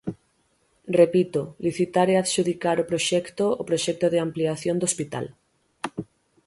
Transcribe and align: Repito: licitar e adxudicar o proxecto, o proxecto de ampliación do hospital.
Repito: 0.99 1.41
licitar 1.65 2.07
e 2.13 2.15
adxudicar 2.17 2.77
o 2.83 2.87
proxecto, 2.91 3.45
o 3.61 3.63
proxecto 3.69 4.05
de 4.09 4.21
ampliación 4.25 4.75
do 4.77 4.87
hospital. 4.89 5.25